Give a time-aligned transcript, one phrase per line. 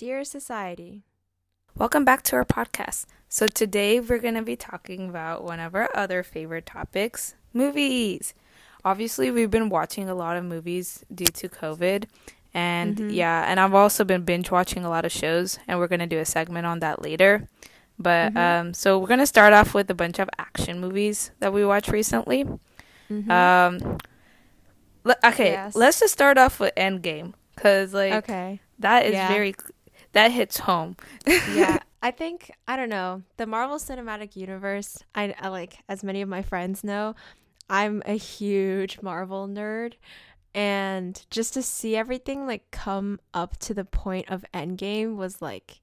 [0.00, 1.02] Dear Society.
[1.76, 3.04] Welcome back to our podcast.
[3.28, 8.32] So, today we're going to be talking about one of our other favorite topics movies.
[8.82, 12.04] Obviously, we've been watching a lot of movies due to COVID.
[12.54, 13.14] And Mhm.
[13.14, 16.06] yeah, and I've also been binge watching a lot of shows, and we're going to
[16.06, 17.46] do a segment on that later.
[17.98, 18.36] But Mhm.
[18.38, 21.62] um, so we're going to start off with a bunch of action movies that we
[21.62, 22.46] watched recently.
[23.10, 23.30] Mhm.
[23.30, 23.98] Um,
[25.04, 25.74] le- okay, Yes.
[25.76, 28.60] let's just start off with Endgame because like okay.
[28.78, 29.28] that is Yeah.
[29.28, 29.54] very
[30.12, 30.96] that hits home.
[31.44, 34.98] yeah, I think I don't know the Marvel Cinematic Universe.
[35.14, 37.14] I, I like as many of my friends know,
[37.68, 39.94] I'm a huge Marvel nerd,
[40.54, 45.80] and just to see everything like come up to the point of Endgame was like,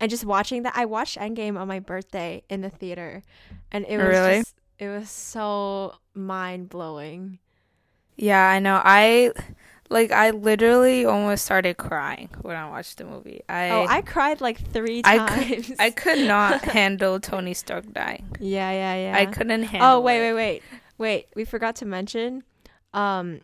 [0.00, 0.74] and just watching that.
[0.76, 3.22] I watched Endgame on my birthday in the theater,
[3.72, 4.22] and it was Really?
[4.22, 7.38] just, it was so mind blowing.
[8.16, 8.80] Yeah, I know.
[8.84, 9.32] I
[9.90, 13.42] like I literally almost started crying when I watched the movie.
[13.48, 15.66] I Oh, I cried like three I times.
[15.68, 18.26] could, I could not handle Tony Stark dying.
[18.40, 19.16] yeah, yeah, yeah.
[19.18, 19.88] I couldn't handle.
[19.88, 20.34] Oh wait, it.
[20.34, 20.62] wait, wait,
[20.98, 21.26] wait.
[21.34, 22.44] We forgot to mention.
[22.94, 23.40] Um,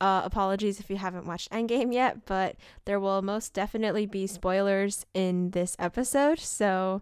[0.00, 5.06] uh, apologies if you haven't watched Endgame yet, but there will most definitely be spoilers
[5.14, 7.00] in this episode, so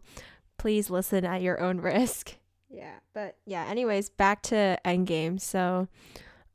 [0.58, 2.36] please listen at your own risk.
[2.70, 3.64] Yeah, but yeah.
[3.66, 5.40] Anyways, back to Endgame.
[5.40, 5.88] So,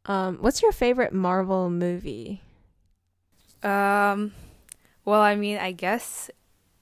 [0.05, 2.41] um, what's your favorite Marvel movie?
[3.63, 4.31] Um,
[5.05, 6.29] well, I mean, I guess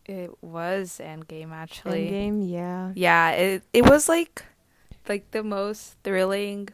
[0.05, 2.09] it was Endgame actually.
[2.09, 2.93] Endgame, yeah.
[2.93, 4.45] Yeah, it it was like
[5.07, 6.69] like the most thrilling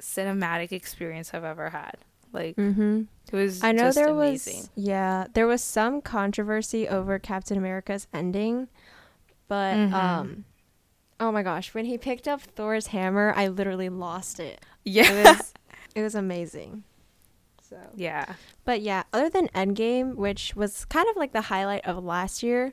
[0.00, 1.96] cinematic experience I've ever had.
[2.32, 3.02] Like Mm-hmm.
[3.32, 4.68] it was I know just there amazing.
[4.68, 8.68] was yeah, there was some controversy over Captain America's ending,
[9.48, 9.92] but Mhm.
[9.92, 10.44] um
[11.20, 14.60] oh my gosh, when he picked up Thor's hammer, I literally lost it.
[14.86, 15.12] Yeah.
[15.12, 15.54] It was
[15.94, 16.84] it was amazing.
[17.68, 18.34] So, yeah.
[18.64, 22.72] but yeah, other than Endgame, which was kind of like the highlight of last year,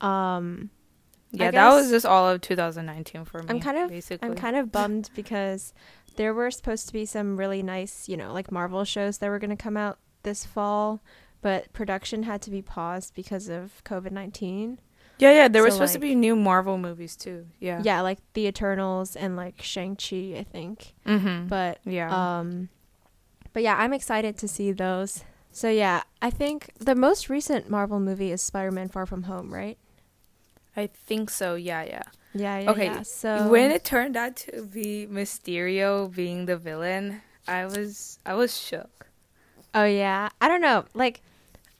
[0.00, 0.70] um
[1.30, 3.48] Yeah, that was just all of 2019 for me.
[3.50, 4.26] I'm kind of basically.
[4.26, 5.74] I'm kind of bummed because
[6.16, 9.38] there were supposed to be some really nice, you know, like Marvel shows that were
[9.38, 11.02] going to come out this fall,
[11.42, 14.80] but production had to be paused because of COVID 19.
[15.20, 17.46] Yeah, yeah, there were so, supposed to be new Marvel movies too.
[17.58, 17.80] Yeah.
[17.84, 20.94] Yeah, like The Eternals and like Shang-Chi, I think.
[21.06, 21.48] Mhm.
[21.48, 22.10] But yeah.
[22.38, 22.68] um
[23.52, 25.24] but yeah, I'm excited to see those.
[25.52, 29.76] So yeah, I think the most recent Marvel movie is Spider-Man Far From Home, right?
[30.76, 31.56] I think so.
[31.56, 32.02] Yeah, yeah.
[32.32, 32.70] Yeah, yeah.
[32.70, 33.02] Okay, yeah.
[33.02, 38.56] So when it turned out to be Mysterio being the villain, I was I was
[38.56, 39.08] shook.
[39.74, 40.28] Oh yeah.
[40.40, 40.84] I don't know.
[40.94, 41.22] Like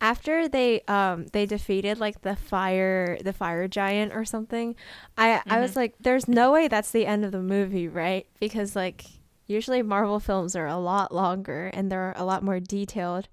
[0.00, 4.74] after they um they defeated like the fire the fire giant or something,
[5.18, 5.76] I I was Mhm.
[5.76, 8.26] like there's no way that's the end of the movie, right?
[8.40, 9.04] Because like
[9.46, 13.28] usually Marvel films are a lot longer and they're a lot more detailed.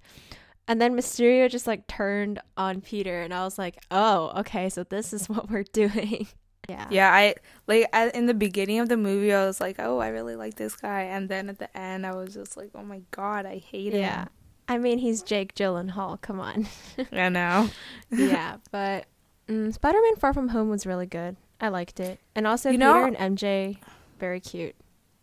[0.68, 4.84] And then Mysterio just like turned on Peter and I was like, "Oh, okay, so
[4.84, 6.28] this is what we're doing."
[6.68, 6.88] yeah.
[6.92, 7.36] Yeah, I
[7.68, 10.56] like at, in the beginning of the movie, I was like, "Oh, I really like
[10.56, 13.60] this guy," and then at the end, I was just like, "Oh my god, I
[13.60, 14.26] hate Yeah.
[14.68, 16.20] I mean, he's Jake Gyllenhaal.
[16.22, 16.68] Come on.
[17.12, 17.70] I know.
[18.12, 19.06] yeah, but
[19.48, 21.38] mm, Spider-Man: Far From Home was really good.
[21.62, 23.78] I liked it, and also You Peter know- and MJ,
[24.20, 24.76] very cute.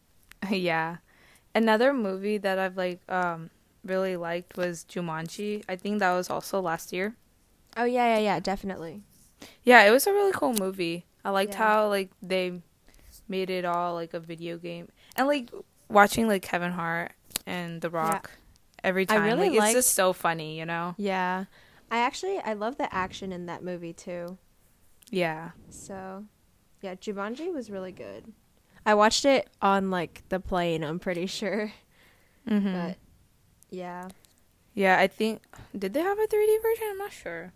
[0.50, 0.96] yeah.
[1.54, 3.50] Another movie that I've like um
[3.84, 5.62] really liked was Jumanji.
[5.68, 7.14] I think that was also last year.
[7.76, 9.02] Oh yeah, yeah, yeah, definitely.
[9.62, 11.04] Yeah, it was a really cool movie.
[11.24, 11.58] I liked Yeah.
[11.58, 12.60] how like they
[13.28, 15.50] made it all like a video game, and like
[15.88, 17.12] watching like Kevin Hart
[17.46, 18.32] and The Rock
[18.84, 19.22] every time.
[19.22, 20.94] I really like, it's just so funny, you know?
[20.96, 21.46] Yeah,
[21.90, 24.38] I actually I love the action in that movie too.
[25.10, 25.50] Yeah.
[25.68, 26.24] So,
[26.82, 28.32] yeah, Jumanji was really good.
[28.86, 30.84] I watched it on like the plane.
[30.84, 31.72] I'm pretty sure,
[32.46, 32.98] hmm but
[33.70, 34.08] yeah,
[34.74, 35.42] yeah, I think
[35.76, 36.86] did they have a 3D version?
[36.90, 37.52] I'm not sure.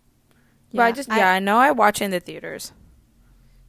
[0.73, 2.73] but I Yeah, just I- yeah, I know I watch in the theaters.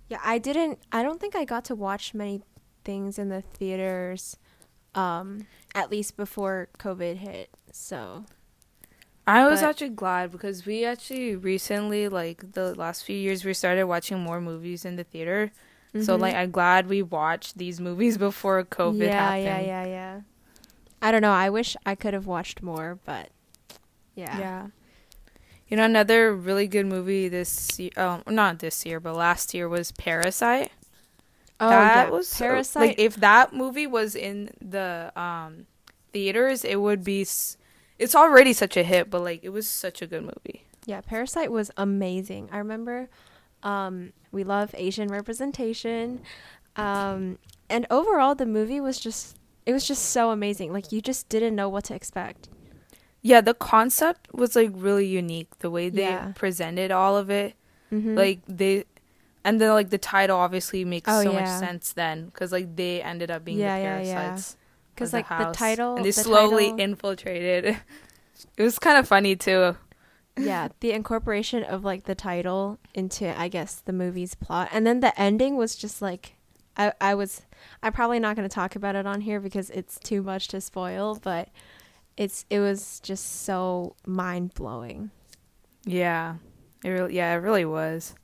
[0.09, 0.21] yeah.
[0.25, 0.79] I didn't.
[0.93, 2.43] I don't think I got to watch many
[2.85, 4.37] things in the theaters,
[4.95, 7.51] um, at least before COVID hit.
[7.73, 8.25] So
[9.27, 13.55] I was But- actually glad because we actually recently, like the last few years, we
[13.55, 15.53] started watching more movies in the theater.
[16.03, 16.21] So Mhm.
[16.21, 19.45] like, I'm glad we watched these movies before COVID yeah, happened.
[19.45, 20.21] Yeah, yeah, yeah.
[21.03, 21.33] I don't know.
[21.33, 23.31] I wish I could have watched more, but
[24.15, 24.39] yeah.
[24.39, 24.67] Yeah.
[25.69, 29.69] You know, another really good movie this year, um, not this year, but last year
[29.69, 30.73] was Parasite.
[31.61, 32.11] Oh, that yeah.
[32.11, 32.81] was so- Parasite.
[32.89, 35.67] like if that movie was in the um
[36.13, 37.23] theaters, it would be.
[37.23, 37.57] S-
[37.99, 40.65] it's already such a hit, but like it was such a good movie.
[40.87, 42.49] yeah, Parasite was amazing.
[42.51, 43.09] I remember
[43.63, 46.21] um we love Asian representation.
[46.77, 49.37] Um and overall the movie was just
[49.67, 50.73] it was just so amazing.
[50.73, 52.49] Like you just didn't know what to expect.
[53.23, 55.59] yeah, the concept was like really unique.
[55.59, 56.33] The way they Yeah.
[56.35, 57.55] presented all of it,
[57.93, 58.17] Mhm.
[58.17, 58.85] like they,
[59.45, 63.03] and then like the title obviously makes Oh, so much sense then because like they
[63.03, 64.15] ended up being Yeah, the yeah, yeah.
[64.15, 64.57] parasites.
[64.95, 67.77] because the like the house, title and they the slowly title- infiltrated.
[68.57, 69.77] It was kind of funny too.
[70.39, 75.01] yeah the incorporation of like the title into i guess the movie's plot and then
[75.01, 76.37] the ending was just like
[76.79, 77.43] i i was
[77.83, 80.59] i'm probably not going to talk about it on here because it's too much to
[80.61, 81.51] spoil but
[82.17, 85.11] it's it was just so mind-blowing
[85.85, 86.37] Yeah,
[86.85, 88.15] it really, yeah, it really was.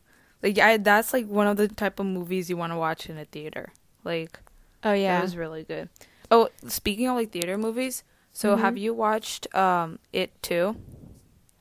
[0.42, 3.18] Like, I that's like one of the type of movies you want to watch in
[3.18, 3.72] a theater.
[4.04, 4.38] Like,
[4.84, 5.88] oh yeah it was really good.
[6.30, 8.02] Oh, speaking of like theater movies,
[8.32, 8.60] so Mhm.
[8.60, 10.76] have you watched um It too?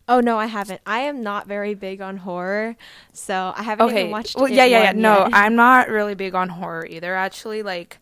[0.08, 2.76] oh no i haven't i am not very big on horror
[3.12, 4.92] so i haven't Okay, even watched well, It yeah, yeah, yeah.
[4.92, 5.30] No, yet.
[5.34, 7.16] I'm not really big on horror either.
[7.16, 7.98] Actually, like,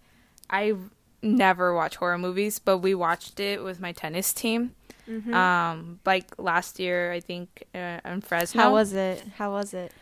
[0.50, 0.74] I
[1.22, 4.76] never watch horror movies, but we watched it with my tennis team.
[5.08, 5.34] Mhm.
[5.34, 8.62] Um, like last year, I think uh, in Fresno.
[8.62, 9.94] how was it how was it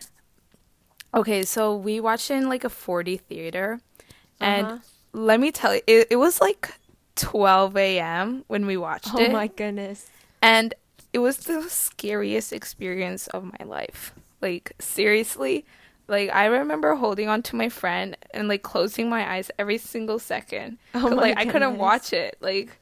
[1.14, 3.80] Okay, so we watched it in like a 4D theater,
[4.40, 4.78] and Uh-huh.
[5.12, 6.74] let me tell you, it, it was like
[7.16, 8.44] 12 a.m.
[8.48, 10.10] when we watched oh it, Oh my goodness
[10.40, 10.74] and
[11.12, 14.14] it was the scariest experience of my life.
[14.40, 15.64] Like seriously,
[16.08, 20.18] like I remember holding on to my friend and like closing my eyes every single
[20.18, 20.78] second.
[20.94, 22.36] Oh my like I couldn't watch it.
[22.40, 22.80] Like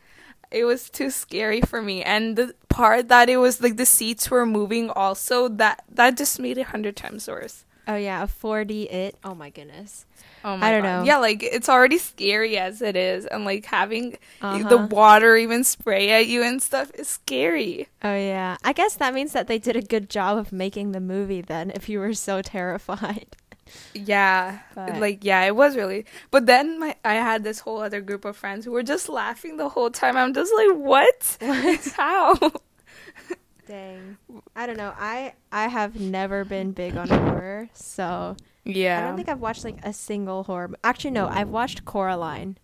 [0.51, 4.31] it was too scary for me, and the part that it was like the seats
[4.31, 7.65] were moving also that that just made it hundred times worse.
[7.89, 10.07] Oh yeah a 4d it oh my goodness
[10.43, 11.01] Oh my I don't God.
[11.01, 11.05] know.
[11.05, 14.69] Yeah, like it's already scary as it is, and like having Uh-huh.
[14.71, 17.89] the water even spray at you and stuff is scary.
[18.03, 18.57] Oh yeah.
[18.65, 21.71] I guess that means that they did a good job of making the movie then
[21.71, 23.37] if you were so terrified.
[23.95, 26.07] Yeah, But- like yeah, it was really.
[26.31, 29.59] But then my I had this whole other group of friends who were just laughing
[29.59, 30.17] the whole time.
[30.17, 31.37] I'm just like, what?
[31.97, 32.35] How?
[33.71, 34.17] Dang.
[34.57, 34.93] I don't know.
[34.99, 39.65] I I have never been big on horror, so Yeah, I don't think I've watched
[39.65, 40.71] like a single horror.
[40.83, 42.59] Actually no, I've watched Coraline.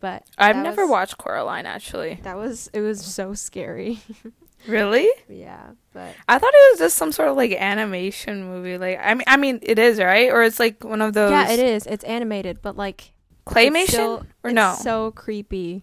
[0.00, 2.18] But I've never was- watched Coraline actually.
[2.22, 4.00] That was it was so scary.
[4.66, 5.08] Really?
[5.26, 8.76] yeah, but I thought it was just some sort of like animation movie.
[8.76, 11.30] Like I mean, I mean, it is right, or it's like one of those.
[11.30, 11.86] Yeah, it is.
[11.86, 13.12] It's animated, but like
[13.46, 14.76] claymation still- or it's no?
[14.78, 15.82] so creepy.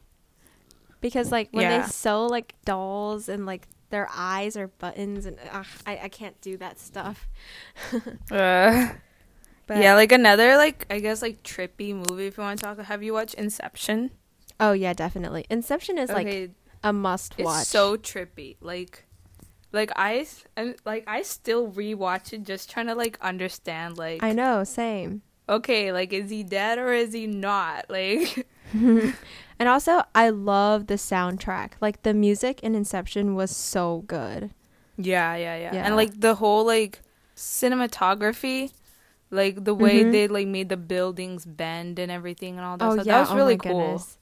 [1.01, 1.81] Because like when Yeah.
[1.81, 6.39] they sew like dolls and like their eyes are buttons and ugh, I I can't
[6.41, 7.27] do that stuff.
[8.31, 8.89] Uh,
[9.67, 12.27] But, yeah, like another like I guess like trippy movie.
[12.27, 14.11] If you want to talk, have you watched Inception?
[14.59, 15.45] Oh yeah, definitely.
[15.49, 16.51] Inception is like
[16.83, 17.67] a must it's watch.
[17.67, 18.55] so trippy.
[18.61, 19.03] Like,
[19.73, 20.25] like I
[20.55, 23.97] and like I still rewatch it just trying to like understand.
[23.97, 25.21] Like, I know, same.
[25.49, 27.85] okay, like is he dead or is he not?
[27.89, 28.47] Like,
[29.59, 31.71] And also, I love the soundtrack.
[31.81, 34.51] Like the music in Inception was so good.
[34.97, 35.85] yeah, yeah, yeah, Yeah.
[35.85, 37.01] and like the whole like
[37.35, 38.71] cinematography.
[39.29, 40.11] Like the way Mhm.
[40.11, 43.05] they like made the buildings bend and everything and all that oh stuff.
[43.05, 43.71] yeah, that was oh really cool.
[43.97, 44.17] goodness.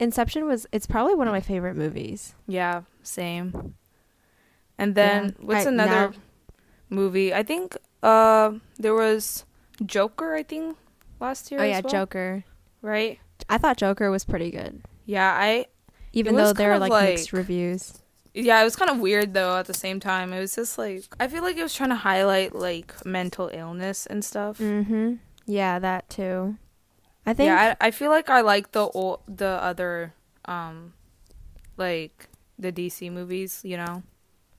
[0.00, 2.34] Inception was it's probably one of my favorite movies.
[2.46, 3.74] Yeah, same.
[4.78, 5.44] And then Yeah.
[5.46, 6.12] what's I- another now-
[6.88, 7.34] movie?
[7.34, 9.44] I think uh there was
[9.84, 10.76] Joker, I think,
[11.20, 11.60] last year.
[11.60, 12.44] Oh yeah, well, Joker.
[12.80, 13.18] Right?
[13.48, 14.82] I thought Joker was pretty good.
[15.06, 15.66] Yeah, I
[16.12, 17.94] Even though there are of like, mixed reviews.
[18.34, 20.32] yeah, it was kind of weird though at the same time.
[20.32, 24.06] It was just like I feel like it was trying to highlight like mental illness
[24.06, 24.58] and stuff.
[24.58, 25.18] Mhm.
[25.46, 26.56] Yeah, that too.
[27.24, 30.14] I think yeah, I, I feel like I like the old, the other
[30.46, 30.92] um
[31.76, 32.28] like
[32.58, 34.02] the DC movies, you know?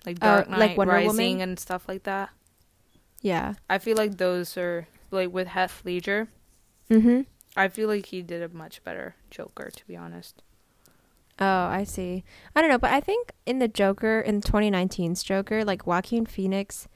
[0.05, 1.41] Like Oh, Dark like Knight Wonder Rising Woman?
[1.41, 2.29] and stuff like that.
[3.21, 3.53] yeah.
[3.69, 6.29] I feel like those are like with Heath Ledger.
[6.89, 7.25] Mhm.
[7.55, 10.41] I feel like he did a much better Joker, to be honest.
[11.39, 12.23] Oh, I see.
[12.55, 16.87] I don't know, but I think in the Joker in 2019's Joker, like Joaquin Phoenix,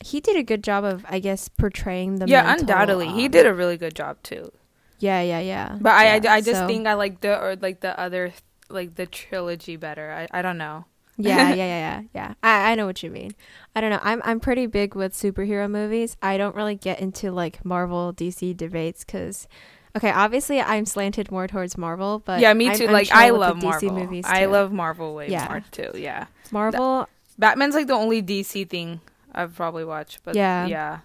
[0.00, 2.26] he did a good job of, I guess, portraying the.
[2.26, 4.52] yeah, mental, undoubtedly, he um, did a really good job too.
[4.98, 5.76] Yeah, yeah, yeah.
[5.80, 8.32] But I, I, I just so- think I like the or like the other
[8.70, 10.12] like the trilogy better.
[10.12, 10.86] I, I don't know.
[11.18, 12.34] Yeah, yeah, yeah, yeah, yeah.
[12.42, 13.32] I, I know what you mean.
[13.74, 14.00] I don't know.
[14.02, 16.16] I'm I'm pretty big with superhero movies.
[16.22, 19.46] I don't really get into like Marvel DC debates because,
[19.96, 22.86] okay, obviously I'm slanted more towards Marvel, but yeah, me I'm- too.
[22.86, 23.92] I'm like I with the love DC Marvel.
[23.92, 24.24] movies.
[24.26, 25.46] I love Marvel way Yeah.
[25.48, 25.90] more too.
[25.98, 27.08] Yeah, Marvel.
[27.38, 29.00] Batman's like the only DC thing
[29.32, 30.20] I've probably watched.
[30.24, 30.66] But Yeah.
[30.66, 30.98] yeah,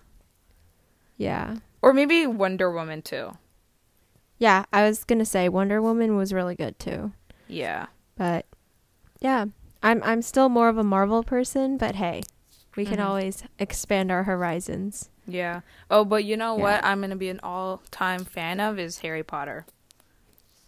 [1.18, 3.38] Yeah, or maybe Wonder Woman too.
[4.40, 4.66] yeah.
[4.74, 7.12] I was gonna say Wonder Woman was really good too.
[7.48, 8.46] Yeah, But
[9.22, 9.46] yeah,
[9.84, 12.24] I'm I'm still more of a Marvel person, but hey,
[12.76, 13.06] we can Mhm.
[13.06, 15.10] always expand our horizons.
[15.28, 15.62] yeah.
[15.92, 16.64] Oh, but you know Yeah.
[16.64, 16.86] what?
[16.86, 19.66] I'm gonna be an all-time fan of is Harry Potter.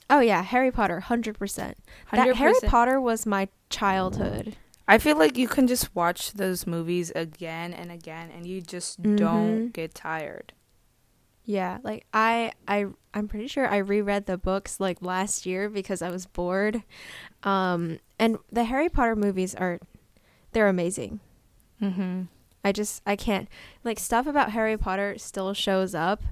[0.10, 1.78] Oh yeah, Harry Potter, hundred percent.
[2.12, 4.56] That Harry Potter was my childhood.
[4.88, 9.02] I feel like you can just watch those movies again and again, and you just
[9.02, 9.18] Mhm.
[9.18, 10.54] don't get tired.
[11.46, 16.02] Yeah, like I I I'm pretty sure I reread the books like last year because
[16.02, 16.84] I was bored.
[17.44, 19.80] Um and the Harry Potter movies are
[20.52, 21.20] they're amazing.
[21.82, 22.24] Mm-hmm.
[22.64, 23.48] I just I can't
[23.84, 26.24] like stuff about Harry Potter still shows up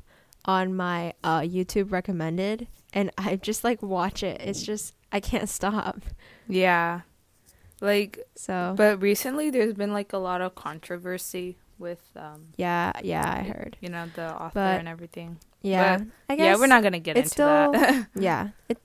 [0.46, 4.42] on my uh YouTube recommended and I just like watch it.
[4.42, 6.02] It's just I can't stop.
[6.48, 7.02] Yeah,
[7.82, 13.30] like, So but recently there's been like a lot of controversy with, um, yeah, yeah,
[13.40, 13.78] I heard.
[13.82, 15.38] you know, the author But- and everything.
[15.62, 16.00] Yeah.
[16.30, 18.08] I guess Yeah, we're not gonna get into still- that.
[18.16, 18.50] Yeah.
[18.68, 18.80] It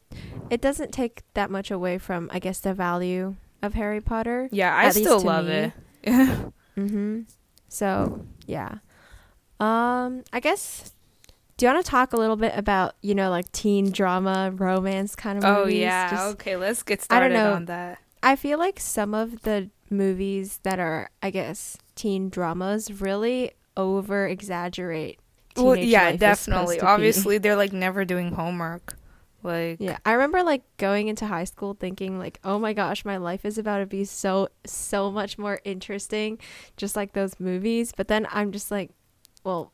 [0.51, 4.49] it doesn't take that much away from I guess the value of Harry Potter.
[4.53, 5.73] yeah, I still love me.
[6.05, 6.53] it.
[6.77, 7.27] Mhm.
[7.69, 8.79] So, yeah.
[9.61, 10.93] Um I guess
[11.57, 15.17] do you want to talk a little bit about, you know, like teen drama, romance
[15.17, 15.57] kind of movies.
[15.57, 15.81] oh movies?
[15.81, 17.53] yeah, Just- okay, let's get started I don't know.
[17.55, 17.99] on that.
[18.23, 24.27] I feel like some of the movies that are, I guess, teen dramas really over
[24.27, 25.19] exaggerate.
[25.57, 26.77] Well, yeah, definitely.
[26.77, 26.87] to be.
[26.87, 28.97] Obviously, they're like never doing homework.
[29.43, 33.17] Like, Yeah, I remember like going into high school thinking like, "Oh my gosh, my
[33.19, 36.39] life is about to be so so much more interesting,
[36.77, 38.91] just like those movies." But then I'm just like,
[39.45, 39.73] "Well,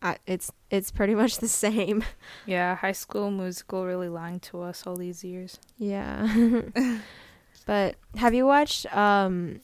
[0.00, 2.02] I, it's it's pretty much the same."
[2.46, 5.58] yeah, High School Musical really lying to us all these years.
[5.76, 6.26] Yeah.
[7.66, 9.60] but have you watched um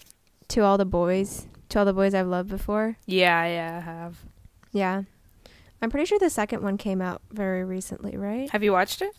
[0.48, 1.46] To All the Boys?
[1.70, 2.96] To All the Boys I've Loved Before?
[3.06, 4.16] Yeah, yeah, I have.
[4.72, 5.02] Yeah.
[5.82, 8.50] I'm pretty sure the second one came out very recently, right?
[8.50, 9.12] Have you watched it?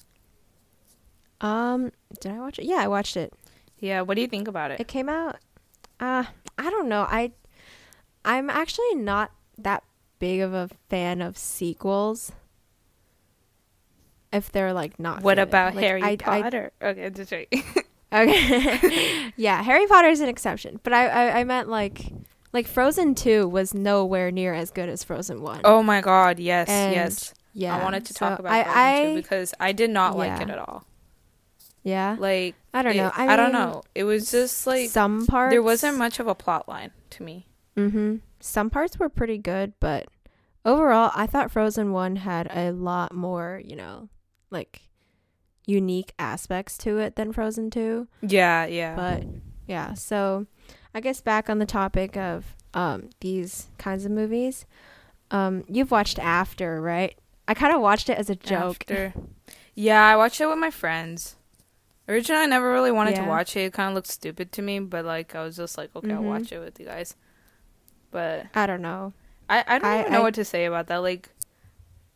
[1.42, 2.66] Um, did I watch it?
[2.66, 3.34] Yeah, I watched it.
[3.80, 4.02] Yeah.
[4.02, 4.80] What do you think about it?
[4.80, 5.38] It came out
[6.02, 6.24] uh
[6.58, 7.02] I don't know.
[7.10, 7.32] I
[8.26, 9.84] I'm actually not that
[10.20, 12.32] big of a fan of sequels.
[14.34, 16.72] If they're like not What about Like, Harry I- I- Potter?
[16.82, 17.48] okay, just right.
[18.12, 19.32] Okay.
[19.38, 22.12] yeah, Harry Potter is an exception, but I, I I meant like
[22.54, 25.62] like Frozen 2 was nowhere near as good as Frozen 1.
[25.64, 26.40] oh my God!
[26.40, 27.34] Yes, And, yes.
[27.54, 27.76] yeah.
[27.78, 30.42] I wanted to so talk about I, Frozen I, too because I did not like
[30.42, 30.86] it at all.
[31.84, 32.16] Yeah.
[32.20, 33.12] Like I don't it- know.
[33.16, 33.84] I, I, don't know.
[33.96, 37.48] It was just like some parts there wasn't much of a plot line to me.
[37.78, 38.20] Mm Mhm.
[38.42, 40.08] Some parts were pretty good, but
[40.66, 44.10] overall I thought Frozen 1 had a lot more, you know,
[44.52, 44.82] like
[45.66, 48.08] unique aspects to it than Frozen 2.
[48.22, 48.96] Yeah, yeah.
[48.96, 49.24] But
[49.68, 50.48] yeah, so
[50.94, 54.66] I guess back on the topic of um these kinds of movies.
[55.32, 57.18] Um you've watched After, right?
[57.48, 58.84] I kind of watched it as a joke.
[58.90, 59.14] After.
[59.76, 61.36] Yeah, I watched it with my friends.
[62.08, 63.24] Originally, I never really wanted Yeah.
[63.24, 63.62] to watch it.
[63.66, 66.22] It kind of looked stupid to me, but like I was just like, okay, I'll
[66.22, 66.28] Mhm.
[66.28, 67.16] watch it with you guys.
[68.12, 69.14] But I don't know.
[69.50, 70.98] I I don't I- even know I- what to say about that.
[70.98, 71.30] Like,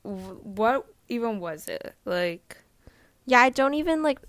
[0.04, 1.94] w- what even was it?
[2.06, 2.58] Like,
[3.26, 4.20] Yeah, I don't even like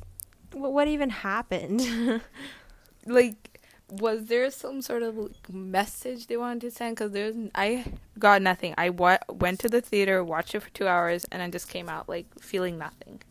[0.53, 2.21] wh- what even happened.
[3.07, 3.54] like
[3.91, 6.97] was there some sort of message they wanted to send?
[6.97, 7.85] Because there's I
[8.19, 8.75] got nothing.
[8.79, 11.89] I wa- went to the theater, watched it for two hours, and I just came
[11.89, 13.23] out like feeling nothing.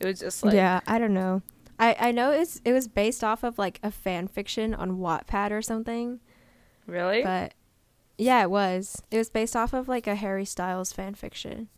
[0.00, 1.42] It was just like yeah, I don't know.
[1.78, 5.50] I I know it's it was based off of like a fan fiction on Wattpad
[5.50, 6.20] or something.
[6.86, 7.22] really.
[7.22, 7.54] But
[8.18, 9.02] yeah, it was.
[9.10, 11.68] It was based off of like a Harry Styles fan fiction.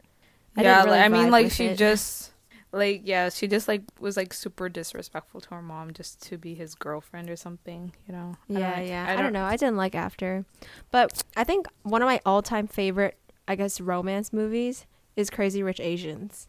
[0.56, 1.78] I yeah, really like, I mean, like she it.
[1.78, 2.31] just
[2.72, 6.54] like yeah, she just like was like super disrespectful to her mom just to be
[6.54, 7.92] his girlfriend or something.
[8.06, 8.36] You know?
[8.48, 9.06] I don't Yeah, like- yeah.
[9.18, 9.44] I don't, know.
[9.44, 10.44] I didn't like After,
[10.90, 14.86] but I think one of my all-time favorite, I guess, romance movies
[15.16, 16.48] is Crazy Rich Asians.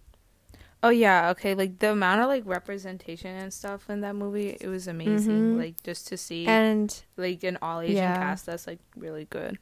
[0.82, 1.56] Oh yeah, okay.
[1.56, 5.56] Like the amount of like representation and stuff in that movie, it was amazing.
[5.56, 5.58] Mhm.
[5.58, 8.16] Like just to see And like an all Asian Yeah.
[8.18, 9.60] cast that's like really good.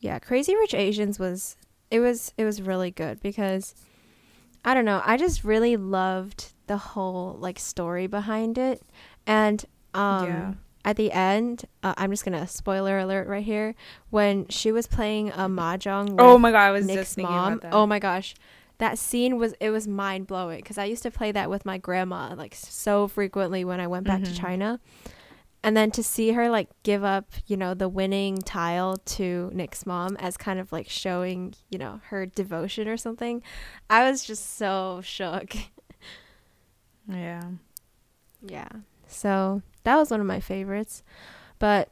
[0.00, 1.56] yeah, Crazy Rich Asians was
[1.90, 3.74] it was it was really good because
[4.64, 8.82] I don't know, I just really loved the whole like story behind it,
[9.26, 10.28] and um.
[10.28, 10.54] Yeah.
[10.86, 13.74] At the end, uh, I'm just gonna spoiler alert right here.
[14.10, 17.54] When she was playing a mahjong with Oh my god, I was Nick's mom.
[17.54, 17.72] about that.
[17.72, 18.34] Oh my gosh,
[18.76, 21.78] that scene was it was mind blowing because I used to play that with my
[21.78, 24.36] grandma like so frequently when I went back to Mhm.
[24.38, 24.80] China,
[25.64, 29.84] and then to see her like give up you know the winning tile to Nick's
[29.86, 33.42] mom as kind of like showing you know her devotion or something,
[33.90, 35.56] I was just so shook.
[37.08, 37.42] yeah.
[38.46, 38.68] yeah,
[39.06, 41.02] so that was one of my favorites,
[41.58, 41.88] but.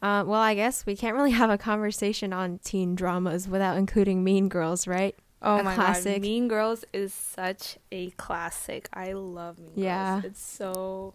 [0.00, 4.22] Uh, well, I guess we can't really have a conversation on teen dramas without including
[4.22, 5.12] Mean Girls, right?
[5.42, 6.18] Oh A my classic.
[6.18, 8.88] god, Mean Girls is such a classic.
[8.92, 10.20] I love Mean Yeah.
[10.20, 10.24] Girls.
[10.26, 11.14] It's so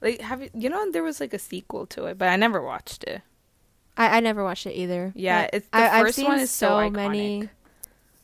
[0.00, 2.60] like have you you know there was like a sequel to it, but I never
[2.62, 3.22] watched it.
[3.96, 5.12] I, I never watched it either.
[5.16, 6.92] Yeah, it's the I, I've 1st seen one is so, iconic.
[6.92, 7.48] many.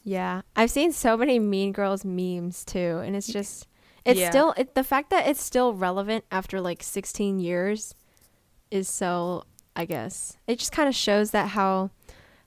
[0.05, 3.67] Yeah, I've seen so many Mean Girls memes too, and it's just
[4.05, 4.31] it's Yeah.
[4.31, 7.95] still it, the fact that it's still relevant after like 16 years
[8.71, 11.91] is so I guess it just kind of shows that how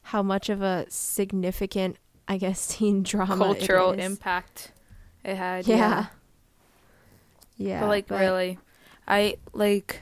[0.04, 4.72] how much of a significant I guess teen drama Cultural impact
[5.26, 5.68] it had.
[5.68, 6.06] Yeah.
[7.58, 8.60] Yeah, but like really,
[9.08, 10.02] I like.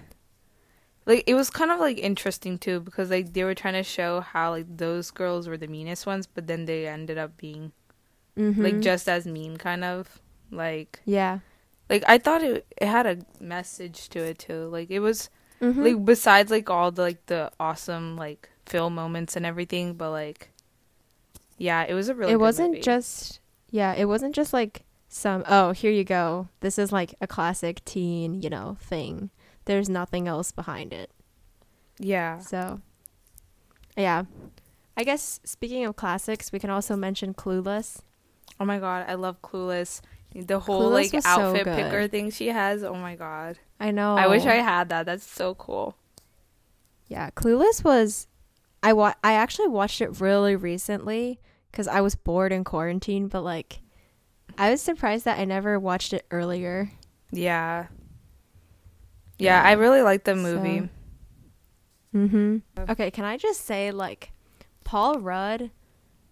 [1.06, 4.22] Like it was kind of like interesting too because like they were trying to show
[4.22, 7.72] how like those girls were the meanest ones, but then they ended up being
[8.36, 8.82] like Mhm.
[8.82, 10.20] just as mean, kind of
[10.52, 11.40] like yeah.
[11.92, 14.68] like I thought it it had a message to it too.
[14.72, 15.30] Like it was
[15.62, 15.84] Mhm.
[15.84, 20.50] like besides like all the like the awesome like film moments and everything, but like
[21.60, 22.82] yeah, it was a really it good wasn't movie.
[22.82, 24.85] just yeah, it wasn't just like
[25.16, 26.50] some oh, here you go.
[26.60, 29.30] This is like a classic teen, you know, thing.
[29.64, 31.10] There's nothing else behind it.
[32.00, 32.82] yeah So,
[33.96, 34.24] yeah.
[34.98, 38.00] I guess speaking of classics, we can also mention Clueless.
[38.60, 40.02] Oh my god, I love Clueless.
[40.36, 42.84] The whole Clueless like was so outfit picker thing she has.
[42.84, 43.58] Oh my god.
[43.80, 44.18] I know.
[44.18, 45.06] I wish I had that.
[45.06, 45.96] That's so cool.
[47.08, 48.28] Yeah, Clueless was
[48.84, 51.40] I wa- I actually watched it really recently
[51.72, 53.80] cuz I was bored in quarantine, but like
[54.58, 56.92] I was surprised that I never watched it earlier.
[57.32, 57.88] Yeah.
[59.38, 59.70] Yeah, Yeah.
[59.70, 60.80] I really like the movie.
[60.80, 60.90] So-
[62.18, 62.62] Mhm.
[62.90, 64.32] Okay, can I just say like
[64.86, 65.72] Paul Rudd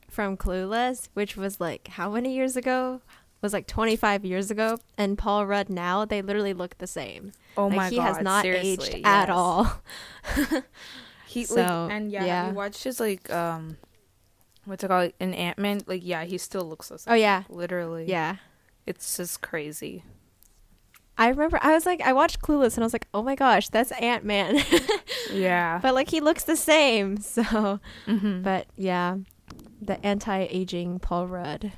[0.10, 3.02] from Clueless, which was like how many years ago?
[3.42, 7.34] Was like 25 years ago, and Paul Rudd now they literally look the same.
[7.58, 8.02] oh like my he god.
[8.04, 9.82] He has not seriously, aged at all.
[11.28, 12.48] He So, like and yeah, yeah.
[12.50, 13.78] we watched his like um
[14.66, 15.12] what's it called?
[15.20, 15.82] An Ant Man.
[15.88, 17.12] Like yeah, he still looks the same.
[17.12, 17.44] Oh yeah.
[17.50, 18.06] Literally.
[18.08, 18.38] Yeah.
[18.86, 20.04] It's just crazy.
[21.18, 23.70] I remember I was like I watched Clueless and I was like, "Oh my gosh,
[23.70, 24.58] that's Ant-Man."
[25.32, 25.80] Yeah.
[25.82, 27.18] but like he looks the same.
[27.18, 29.18] So, hmm but yeah,
[29.82, 31.72] the anti-aging Paul Rudd.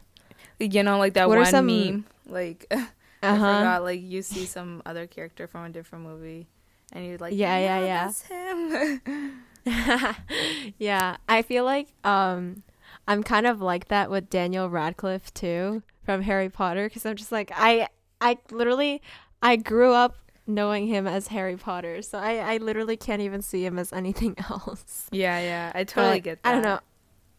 [0.60, 2.06] you know, like that What are one some- meme.
[2.28, 2.88] Like I
[3.24, 3.58] Uh-huh.
[3.58, 3.84] forgot.
[3.84, 6.48] Like you see some other character from a different movie,
[6.94, 8.06] and you're like, Yeah, yeah, yeah.
[8.06, 9.44] That's him.
[10.78, 12.64] yeah, I feel like um
[13.08, 17.32] I'm kind of like that with Daniel Radcliffe too from Harry Potter cuz I'm just
[17.32, 17.88] like I
[18.22, 19.02] I literally
[19.42, 20.16] I grew up
[20.48, 22.02] knowing him as Harry Potter.
[22.02, 25.08] So I I literally can't even see him as anything else.
[25.12, 25.72] yeah, yeah.
[25.76, 26.50] I totally But get that.
[26.50, 26.80] I don't know.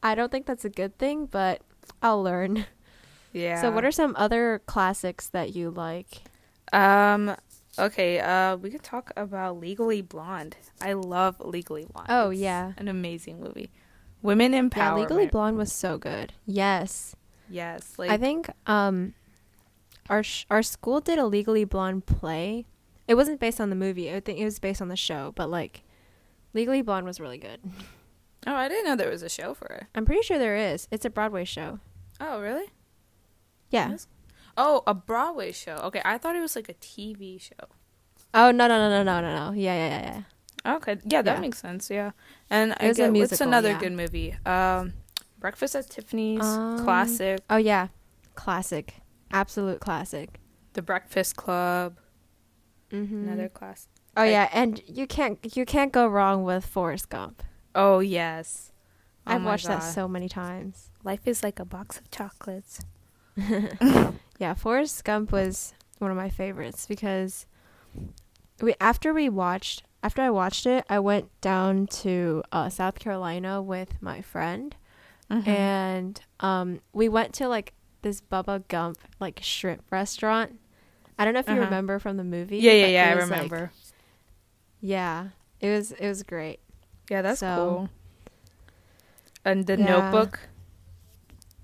[0.02, 1.62] I don't think that's a good thing, but
[2.02, 2.66] I'll learn.
[3.32, 3.60] Yeah.
[3.60, 6.22] So what are some other classics that you like?
[6.72, 7.36] Um.
[7.78, 8.18] Okay.
[8.20, 10.56] Uh, we could talk about Legally Blonde.
[10.80, 12.06] I love Legally Blonde.
[12.10, 12.72] Oh, It's yeah.
[12.78, 13.70] an amazing movie.
[14.26, 14.76] Women empowerment.
[14.76, 16.32] Yeah, Legally Blonde was so good.
[16.44, 17.14] Yes.
[17.48, 17.94] Yes.
[17.96, 19.14] Like I think um
[20.10, 22.66] our sh- our school did a Legally Blonde play.
[23.08, 24.12] It wasn't based on the movie.
[24.12, 25.82] I think it was based on the show, but like
[26.54, 27.60] Legally Blonde was really good.
[28.46, 29.84] Oh, I didn't know there was a show for it.
[29.94, 30.86] I'm pretty sure there is.
[30.90, 31.80] It's a Broadway show.
[32.20, 32.66] Oh, really?
[33.70, 33.90] Yeah.
[33.90, 34.06] Yes.
[34.56, 35.74] Oh, a Broadway show.
[35.84, 37.66] Okay, I thought it was like a TV show.
[38.32, 39.52] Oh no no no no no no no.
[39.52, 40.22] Yeah yeah yeah yeah.
[40.66, 40.98] Okay.
[41.04, 41.40] Yeah, that Yeah.
[41.40, 41.90] makes sense.
[41.90, 42.10] Yeah.
[42.50, 43.78] And I was a what's another yeah.
[43.80, 44.36] good movie?
[44.44, 44.94] Um,
[45.38, 47.40] Breakfast at Tiffany's, Um, classic.
[47.50, 47.88] Oh yeah.
[48.34, 48.94] Classic.
[49.30, 50.40] Absolute classic.
[50.74, 51.98] The Breakfast Club,
[52.90, 53.24] Mhm.
[53.24, 53.88] another class.
[54.16, 57.42] Oh I- yeah, and you can't you can't go wrong with Forrest Gump.
[57.74, 58.72] Oh yes.
[59.26, 60.90] Oh I've watched that so many times.
[61.04, 62.80] Life is like a box of chocolates.
[64.38, 67.46] Yeah, Forrest Gump was one of my favorites because
[68.60, 73.60] we after we watched after I watched it, I went down to uh, South Carolina
[73.60, 74.74] with my friend,
[75.28, 75.50] Mm-hmm.
[75.50, 80.60] and um, we went to like this Bubba Gump like shrimp restaurant.
[81.18, 81.64] I don't know if you Uh-huh.
[81.64, 82.58] remember from the movie.
[82.58, 83.10] Yeah, yeah, yeah.
[83.10, 83.72] I was, like- remember.
[84.80, 85.28] yeah,
[85.60, 86.60] it was it was great.
[87.10, 87.88] yeah, that's so- cool.
[89.44, 89.84] And the Yeah.
[89.86, 90.38] Notebook.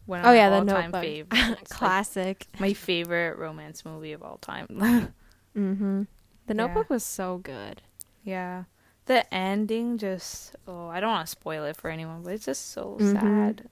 [0.06, 1.48] One Oh yeah, the Notebook, favorites.
[1.48, 2.46] Like, classic.
[2.58, 4.66] my favorite romance movie of all time.
[5.56, 6.02] mm-hmm.
[6.48, 6.66] The Yeah.
[6.66, 7.82] Notebook was so good.
[8.22, 8.64] Yeah.
[9.06, 12.70] The ending just oh, I don't want to spoil it for anyone, but it's just
[12.70, 13.12] so Mhm.
[13.20, 13.68] sad.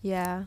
[0.00, 0.44] Yeah.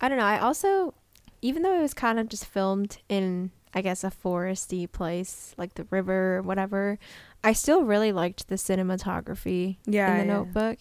[0.00, 0.24] I don't know.
[0.24, 0.94] I also,
[1.40, 5.74] even though it was kind of just filmed in, I guess, a foresty place, like
[5.74, 6.98] the river or whatever,
[7.42, 10.10] I still really liked the cinematography Yeah.
[10.12, 10.32] in the yeah.
[10.38, 10.78] notebook.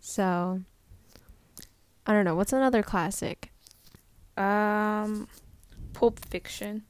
[0.00, 0.60] So,
[2.06, 2.36] I don't know.
[2.36, 3.50] What's another classic?
[4.36, 5.26] Um
[5.92, 6.84] Pulp Fiction.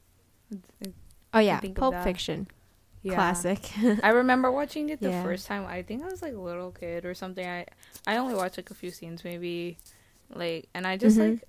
[1.33, 1.59] Oh, yeah.
[1.75, 1.95] Pulp.
[2.03, 2.47] Fiction.
[3.07, 3.15] Yeah.
[3.15, 3.59] Classic.
[4.03, 5.23] I remember watching it the Yeah.
[5.23, 5.65] first time.
[5.65, 7.47] I think I was like a little kid or something.
[7.47, 7.65] I
[8.05, 9.77] I only watched like a few scenes maybe
[10.33, 11.39] like and I just Mhm.
[11.39, 11.43] like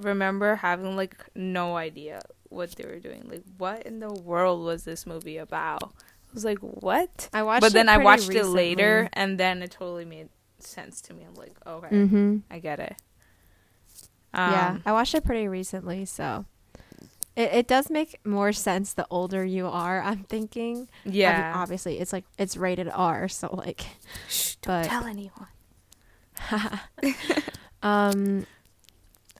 [0.00, 3.28] remember having like no idea what they were doing.
[3.28, 5.82] Like what in the world was this movie about?
[5.84, 8.38] I was like, "What?" I watched but then I watched recently.
[8.72, 10.28] it later and then it totally made
[10.58, 11.24] sense to me.
[11.24, 12.38] I'm like, okay, Mm-hmm.
[12.50, 12.96] I get it.
[14.32, 16.44] yeah, Um, I watched it pretty recently, so
[17.36, 20.00] it it does make more sense the older you are.
[20.02, 20.88] I'm thinking.
[21.04, 21.52] Yeah.
[21.56, 23.84] obviously, it's like it's rated R, so like.
[24.28, 25.48] Shh, don't but- tell anyone.
[27.82, 28.46] um,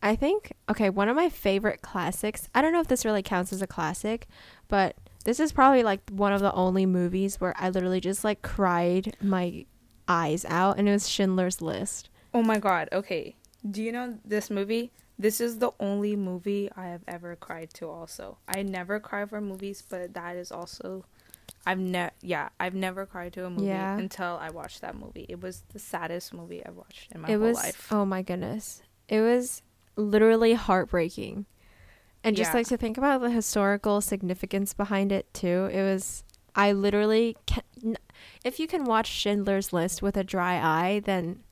[0.02, 0.90] I think okay.
[0.90, 2.48] One of my favorite classics.
[2.54, 4.26] I don't know if this really counts as a classic,
[4.68, 8.42] but this is probably like one of the only movies where I literally just like
[8.42, 9.64] cried my
[10.07, 12.11] eyes out, and it was Schindler's List.
[12.33, 12.88] Oh my god.
[12.92, 13.37] Okay.
[13.68, 14.92] Do you know this movie?
[15.18, 17.88] This is the only movie I have ever cried to.
[17.88, 21.05] Also, I never cry for movies, but that is also.
[21.66, 23.96] I've never, yeah, I've never cried to a movie Yeah.
[23.98, 25.24] until I watched that movie.
[25.29, 27.88] It was the saddest movie I've watched in my it whole was life.
[27.92, 29.62] oh my goodness, it was
[29.96, 31.46] literally heartbreaking,
[32.22, 32.59] and just Yeah.
[32.59, 35.66] like to think about the historical significance behind it too.
[35.72, 36.24] It was
[36.55, 37.96] I literally can,
[38.44, 41.44] if you can watch Schindler's List with a dry eye, then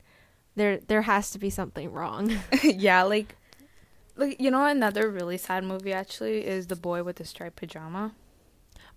[0.55, 2.39] there there has to be something wrong.
[2.63, 3.35] yeah, like,
[4.15, 8.13] like you know, another really sad movie actually is The Boy with the Striped Pajama.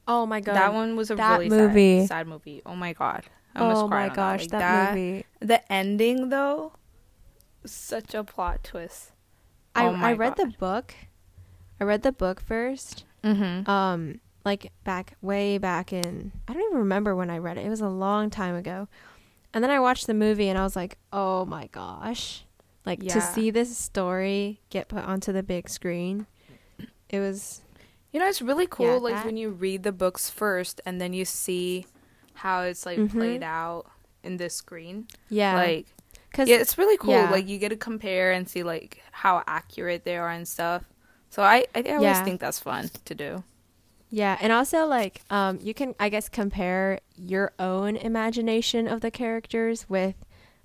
[0.08, 0.54] Oh my god.
[0.54, 2.00] that one was a that really movie.
[2.00, 2.62] sad, sad movie.
[2.64, 3.24] Oh my god.
[3.54, 5.24] I almost oh my gosh, Like, that, movie.
[5.40, 6.72] The ending though,
[7.64, 9.12] such a plot twist.
[9.74, 10.94] I Oh my I read the book.
[11.80, 13.04] I read the book first.
[13.24, 13.68] Mm-hmm.
[13.68, 17.66] Um like back way back in I don't even remember when I read it.
[17.66, 18.88] It was a long time ago.
[19.52, 22.44] And then I watched the movie and I was like, "Oh my gosh."
[22.86, 26.26] Like to see this story get put onto the big screen.
[27.10, 27.62] It was
[28.12, 28.86] You know, it's really cool.
[28.86, 31.84] Yeah, like that- when you read the books first, and then you see
[32.34, 33.10] how it's like Mhm.
[33.10, 33.86] played out
[34.22, 35.06] in the screen.
[35.28, 35.54] yeah.
[35.54, 35.86] Like,
[36.32, 37.10] cuz yeah, it's really cool.
[37.10, 37.30] yeah.
[37.30, 40.84] Like you get to compare and see like how accurate they are and stuff.
[41.30, 42.24] So I, I, I always Yeah.
[42.24, 43.44] think that's fun to do.
[44.08, 49.10] Yeah, and also like um you can I guess compare your own imagination of the
[49.10, 50.14] characters with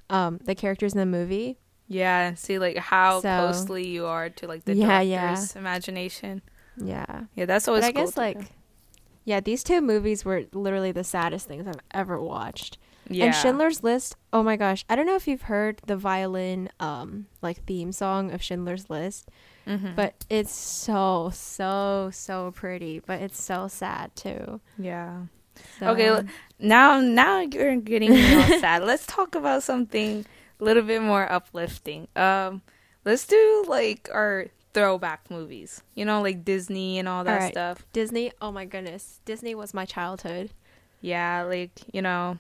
[0.10, 1.58] um the characters in the movie.
[1.94, 5.60] Yeah, and see like how So- closely you are to like the Yeah, director's yeah.
[5.60, 6.42] imagination.
[6.78, 7.24] Yeah.
[7.36, 8.46] Yeah, that's always but I cool guess like do.
[9.26, 12.78] yeah, these two movies were literally the saddest things I've ever watched.
[13.10, 13.26] yeah.
[13.26, 17.26] And Schindler's List, oh my gosh, I don't know if you've heard the violin um
[17.42, 19.28] like theme song of Schindler's List,
[19.68, 19.96] Mhm.
[19.96, 24.62] but it's so so so pretty, but it's so sad too.
[24.78, 25.24] yeah.
[25.80, 26.28] So, Okay,
[26.60, 28.16] Now, now you're getting
[28.62, 28.84] sad.
[28.84, 30.26] Let's talk about something
[30.62, 32.08] a little bit more uplifting.
[32.16, 32.62] Um,
[33.04, 35.82] let's do like our throwback movies.
[35.96, 37.54] You know, like Disney and all that Alright.
[37.54, 37.86] stuff.
[37.92, 39.20] Disney, oh my goodness.
[39.26, 40.52] Disney was my childhood.
[41.02, 42.38] Yeah, like you know,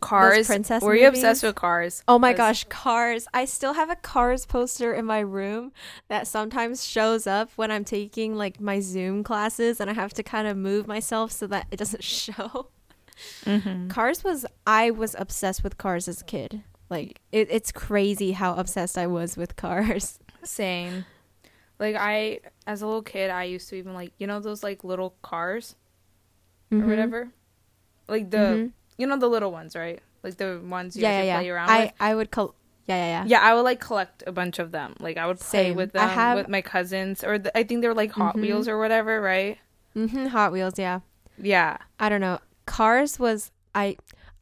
[0.00, 0.46] Cars.
[0.48, 2.02] princess Were you obsessed with Cars?
[2.08, 3.26] Oh my gosh, Cars.
[3.32, 5.72] I still have a Cars poster in my room
[6.08, 10.22] that sometimes shows up when I'm taking like my Zoom classes and I have to
[10.22, 12.68] kind of move myself so that it doesn't show.
[13.44, 13.88] Mhm.
[13.88, 16.62] Cars was I was obsessed with Cars as a kid.
[16.88, 20.18] Like it, it's crazy how obsessed I was with Cars.
[20.44, 21.04] Same.
[21.78, 24.84] Like I, as a little kid, I used to even like you know those like
[24.84, 25.74] little cars
[26.72, 26.86] or Mhm.
[26.88, 27.28] whatever,
[28.08, 28.72] like the Mhm.
[28.98, 30.00] you know the little ones, right?
[30.22, 31.52] Like the ones you Yeah, yeah, play yeah.
[31.52, 31.92] around I with.
[32.00, 32.54] I would call.
[32.86, 33.24] Yeah, yeah, yeah.
[33.26, 34.94] Yeah, I would like collect a bunch of them.
[35.00, 35.76] Like I would play Same.
[35.76, 38.40] with them have- with my cousins, or the, I think they were like Hot Mhm.
[38.42, 39.58] Wheels or whatever, right?
[39.96, 40.26] Mm-hmm.
[40.26, 40.78] Hot Wheels.
[40.78, 41.00] Yeah.
[41.36, 42.38] Yeah, I don't know.
[42.64, 43.96] Cars was I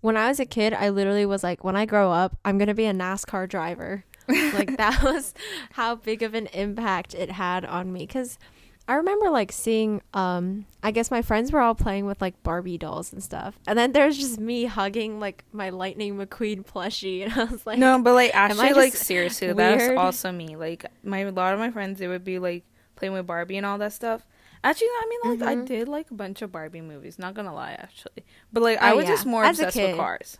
[0.04, 2.74] when I was a kid, I literally was like, when I grow up, I'm gonna
[2.74, 4.04] be a NASCAR driver.
[4.28, 5.32] like that was
[5.72, 8.06] how big of an impact it had on me.
[8.06, 8.38] Cause
[8.86, 12.76] I remember like seeing, um, I guess my friends were all playing with like Barbie
[12.76, 17.32] dolls and stuff, and then there's just me hugging like my Lightning McQueen plushie, and
[17.32, 19.96] I was like, no, but like actually, like seriously, that's weird?
[19.96, 20.54] also me.
[20.54, 22.64] Like my a lot of my friends, they would be like
[22.94, 24.26] playing with Barbie and all that stuff.
[24.64, 25.66] Actually, I mean, like I Mhm.
[25.66, 27.18] did like a bunch of Barbie movies.
[27.18, 29.10] Not gonna lie, actually, but like I Oh, was yeah.
[29.12, 30.38] just more As a obsessed with cars.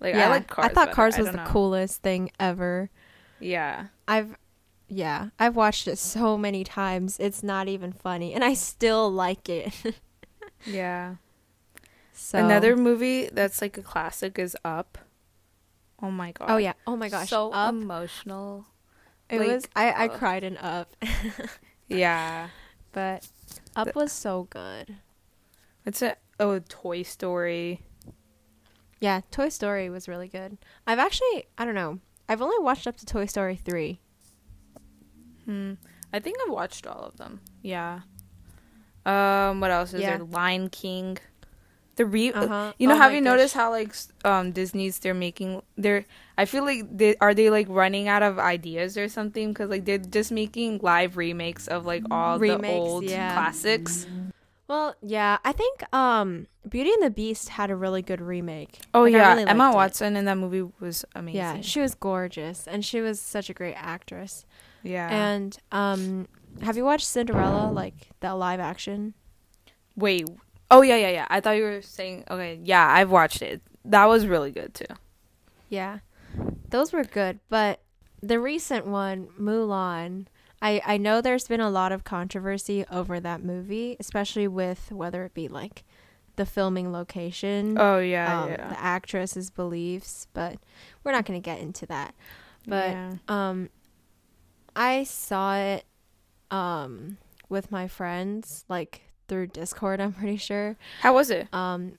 [0.00, 0.70] Like yeah, I like cars.
[0.70, 0.94] I thought better.
[0.94, 1.44] Cars was the know.
[1.44, 2.90] coolest thing ever.
[3.40, 4.36] Yeah, I've
[4.88, 7.18] yeah, I've watched it so many times.
[7.20, 9.72] It's not even funny, and I still like it.
[10.66, 11.16] yeah.
[12.12, 14.98] so Another movie that's like a classic is Up.
[16.02, 16.50] Oh my god.
[16.50, 16.74] Oh yeah.
[16.86, 17.28] Oh my gosh.
[17.30, 17.74] So Up.
[17.74, 18.66] emotional.
[19.28, 19.68] it like, was.
[19.76, 20.18] I I ugh.
[20.18, 20.88] cried in Up,
[21.88, 22.48] Yeah.
[22.92, 23.26] but
[23.76, 24.96] Up was so good.
[25.86, 27.82] It's a oh Toy Story.
[29.00, 30.58] Yeah, Toy Story was really good.
[30.86, 32.00] I've actually I don't know.
[32.28, 34.00] I've only watched up to Toy Story three.
[35.44, 35.74] Hmm.
[36.12, 37.40] I think I've watched all of them.
[37.62, 38.00] Yeah.
[39.06, 39.60] Um.
[39.60, 40.18] What else is Yeah.
[40.18, 40.26] there?
[40.26, 41.18] Lion King.
[42.00, 42.32] The re.
[42.32, 42.72] Uh-huh.
[42.78, 46.06] You know, Oh have you noticed how like um Disney's they're making they're
[46.38, 49.84] I feel like they are they like running out of ideas or something because like
[49.84, 53.34] they're just making live remakes of like all the old yeah.
[53.34, 54.06] classics.
[54.66, 58.80] Well, yeah, I think um Beauty and the Beast had a really good remake.
[58.94, 59.76] Oh Like, yeah, really Emma liked it.
[59.76, 61.36] Watson in that movie was amazing.
[61.36, 64.46] Yeah, she was gorgeous and she was such a great actress.
[64.82, 65.06] yeah.
[65.10, 66.28] And um
[66.62, 69.12] have you watched Cinderella like the live action?
[69.96, 70.26] Wait.
[70.70, 71.26] Oh yeah, yeah, yeah.
[71.28, 72.60] I thought you were saying okay.
[72.62, 73.60] Yeah, I've watched it.
[73.84, 74.94] That was really good too.
[75.68, 75.98] Yeah.
[76.68, 77.80] Those were good, but
[78.22, 80.26] the recent one, Mulan,
[80.62, 85.24] I I know there's been a lot of controversy over that movie, especially with whether
[85.24, 85.84] it be like
[86.36, 87.76] the filming location.
[87.78, 88.68] Oh yeah, um, yeah.
[88.68, 90.58] the actress's beliefs, but
[91.02, 92.14] we're not going to get into that.
[92.66, 93.12] But yeah.
[93.28, 93.70] um,
[94.76, 95.84] I saw it
[96.50, 100.00] um with my friends, like through Discord.
[100.00, 100.76] I'm pretty sure.
[101.00, 101.48] how was it?
[101.54, 101.92] Um,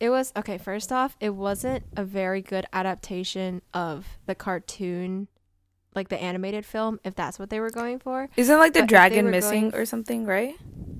[0.00, 0.56] it was okay.
[0.56, 5.28] First off, it wasn't a very good adaptation of the cartoon,
[5.94, 8.28] like the animated film, if that's what they were going for.
[8.36, 10.54] Isn't like the but dragon missing going- or something, right?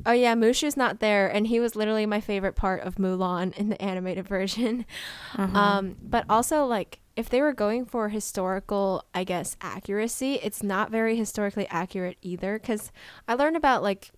[0.05, 3.69] Oh yeah, Mushu's not there, and he was literally my favorite part of Mulan in
[3.69, 4.85] the animated version.
[5.37, 5.59] Uh-huh.
[5.59, 10.91] Um, but also like if they were going for historical, I guess accuracy, it's not
[10.91, 12.59] very historically accurate either.
[12.59, 12.91] Because
[13.29, 14.11] I learned about like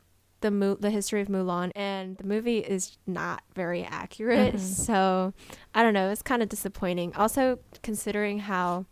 [0.44, 4.54] the mo- the history of Mulan, and the movie is not very accurate.
[4.56, 4.60] Mhm.
[4.60, 5.32] So
[5.74, 6.10] I don't know.
[6.10, 7.14] It's kind of disappointing.
[7.16, 8.84] Also considering how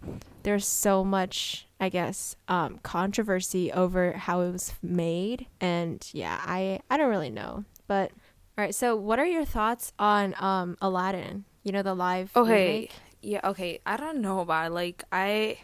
[0.45, 6.81] there's so much, I guess, um, controversy over how it was made, and yeah, I
[6.91, 8.11] I don't really know, but.
[8.59, 11.45] All right, so what are your thoughts on um Aladdin?
[11.63, 12.67] You know the live Okay.
[12.67, 12.93] remake?
[13.23, 13.81] Yeah, okay.
[13.87, 14.75] I don't know about it.
[14.75, 15.57] like I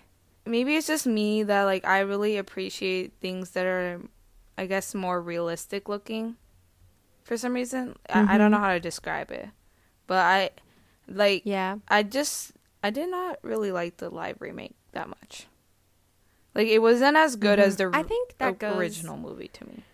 [0.46, 4.00] maybe it's just me that like I really appreciate things that are
[4.58, 6.36] I guess more realistic looking
[7.22, 7.96] for some reason.
[8.10, 8.52] I, I don't Mhm.
[8.52, 9.48] know how to describe it.
[10.06, 10.50] But I
[11.06, 11.78] like Yeah.
[11.88, 15.46] I just I did not really like the live remake that much.
[16.54, 17.90] Like it wasn't as good as the.
[17.94, 19.84] I think that o- goes original movie to me.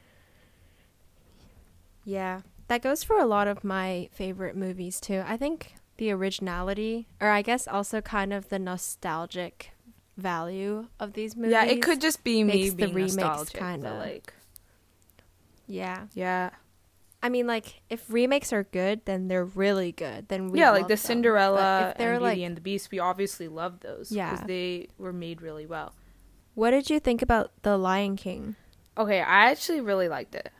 [2.05, 2.41] Yeah.
[2.69, 5.23] That goes for a lot of my favorite movies too.
[5.27, 9.71] I think the originality or I guess also kind of the nostalgic
[10.17, 11.53] value of these movies.
[11.53, 14.33] Yeah, it could just be me being nostalgic, kinda- like
[15.67, 16.07] Yeah.
[16.15, 16.51] yeah.
[17.23, 20.29] I mean like if remakes are good, then they're really good.
[20.29, 20.97] Then we yeah, like the them.
[20.99, 24.45] Cinderella if they're and Beauty and the Beast, we obviously love those because Yeah.
[24.47, 25.95] they were made really well.
[26.55, 28.57] What did you think about The Lion King?
[28.99, 30.51] Okay, I actually really liked it.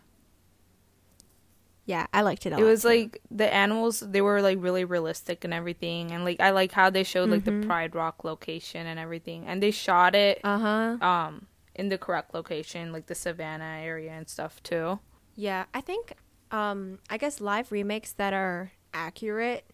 [1.87, 2.63] Yeah, I liked it a lot.
[2.63, 2.89] It was too.
[2.89, 6.89] like the animals; they were like really realistic and everything, and like I like how
[6.89, 7.61] they showed like Mhm.
[7.61, 10.97] the Pride Rock location and everything, and they shot it Uh-huh.
[11.07, 15.01] um in the correct location, like the savannah area and stuff too.
[15.35, 16.15] Yeah, I think
[16.51, 19.65] um I guess live remakes that are accurate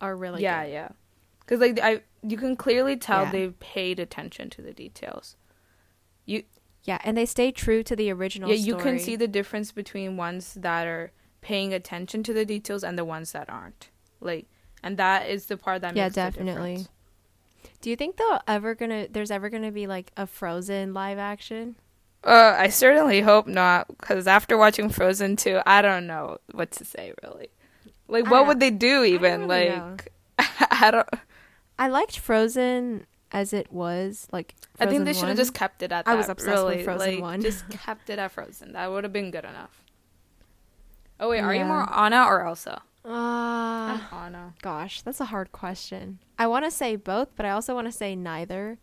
[0.00, 0.72] are really yeah, good.
[0.72, 0.88] yeah,
[1.40, 3.32] because like I you can clearly tell Yeah.
[3.32, 5.36] they paid attention to the details.
[6.24, 6.44] You
[6.84, 10.16] Yeah, and they stay true to the original yeah, you can see the difference between
[10.16, 13.90] ones that are paying attention to the details and the ones that aren't.
[14.20, 14.46] Like,
[14.82, 16.86] and that is the part that Yeah, definitely.
[17.80, 21.76] Do you think they'll ever gonna there's ever gonna be like a Frozen live action?
[22.22, 26.84] Uh, I certainly hope not, because after watching Frozen 2, I don't know what to
[26.84, 27.48] say really.
[28.08, 29.48] Like, what would they do even?
[29.48, 30.12] really like.
[30.38, 31.08] I don't.
[31.78, 35.92] I liked Frozen as it was, like I think they should have just kept it
[35.92, 36.10] at that.
[36.10, 36.84] I was obsessed with.
[36.84, 37.40] Frozen like, 1.
[37.42, 38.72] Just kept it at Frozen.
[38.72, 39.82] That would have been good enough.
[41.18, 42.82] Oh wait, are you more Anna or Elsa?
[43.04, 44.54] Ah, I'm Anna.
[44.62, 46.18] gosh, that's a hard question.
[46.38, 48.78] I want to say both, but I also want to say neither.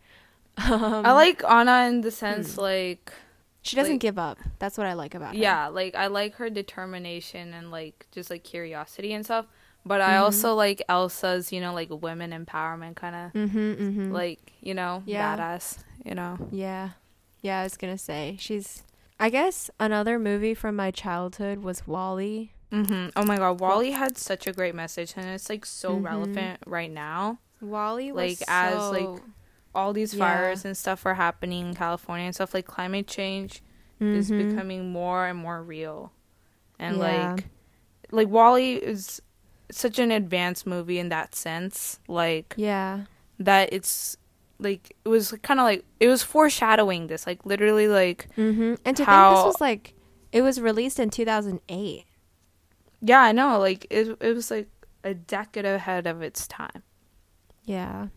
[0.57, 2.61] Um, I like Anna in the sense hmm.
[2.61, 3.13] like
[3.61, 4.39] she doesn't like- give up.
[4.59, 5.39] That's what I like about her.
[5.41, 9.45] yeah, like I like her determination and like just like curiosity and stuff.
[9.85, 10.21] But I Mhm.
[10.21, 13.57] also like Elsa's, you know, like women empowerment kind of Mm-hmm.
[13.73, 14.11] Mm-hmm.
[14.11, 15.37] like you know Yeah.
[15.37, 16.37] badass, you know.
[16.51, 16.89] Yeah.
[17.41, 18.83] Yeah, I was gonna say she's.
[19.19, 22.51] I guess another movie from my childhood was WALL-E.
[22.71, 26.03] Hmm Oh my god, WALL-E had such a great message, and it's like so Mhm.
[26.05, 27.39] relevant right now.
[27.61, 29.21] WALL-E Like, as, like,
[29.75, 30.25] All these Yeah.
[30.25, 32.53] fires and stuff are happening in California and stuff.
[32.53, 33.61] Like climate change
[33.99, 34.49] is Mm-hmm.
[34.49, 36.11] becoming more and more real,
[36.79, 37.33] and Yeah.
[37.35, 37.45] like,
[38.11, 39.21] like WALL-E is
[39.71, 41.99] such an advanced movie in that sense.
[42.07, 43.01] Like yeah.
[43.39, 44.17] that, it's
[44.59, 47.27] like it was kind of like it was foreshadowing this.
[47.27, 48.75] Like literally, like Mm-hmm.
[48.83, 49.93] And to think this was like,
[50.31, 52.05] it was released in 2008.
[53.01, 53.59] Yeah, I know.
[53.59, 54.67] Like it, it was like
[55.03, 56.83] a decade ahead of its time.
[57.65, 58.07] Yeah.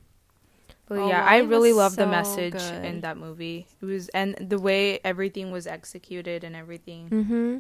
[0.86, 2.84] But Oh, yeah, I really love the message good.
[2.84, 3.66] in that movie.
[3.80, 7.08] It was and the way everything was executed and everything.
[7.08, 7.58] Mm-hmm.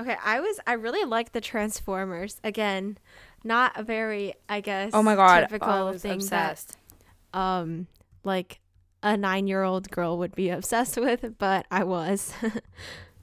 [0.00, 0.60] Okay, I was.
[0.66, 2.40] I really liked the Transformers.
[2.44, 2.98] Again,
[3.42, 4.90] not a very, I guess.
[4.94, 6.76] Oh my god, typical I was thing obsessed.
[7.32, 7.86] that um
[8.22, 8.60] like
[9.02, 12.32] a nine-year-old girl would be obsessed with, but I was.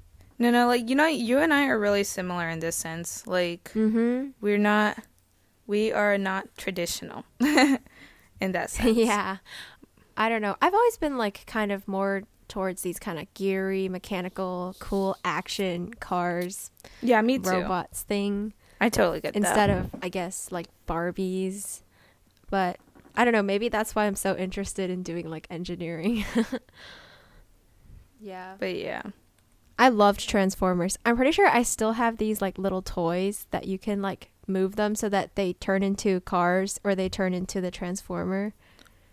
[0.41, 3.25] No, no, like you know, you and I are really similar in this sense.
[3.27, 4.32] Like Mm-hmm.
[4.41, 4.97] we're not,
[5.67, 8.97] we are not traditional in that sense.
[8.97, 9.38] yeah.
[10.17, 10.56] I don't know.
[10.62, 15.93] I've always been like kind of more towards these kind of geary, mechanical, cool action
[15.93, 16.69] cars,
[17.01, 17.49] yeah, me too.
[17.49, 19.69] robots thing I totally get instead that.
[19.77, 21.82] Instead of I guess like Barbies.
[22.49, 22.77] But
[23.15, 26.25] I don't know, maybe that's why I'm so interested in doing like engineering.
[28.19, 28.56] yeah.
[28.60, 29.04] But yeah,
[29.82, 31.00] I loved Transformers.
[31.04, 34.76] I'm pretty sure I still have these like little toys that you can like move
[34.76, 38.54] them so that they turn into cars or they turn into the Transformer.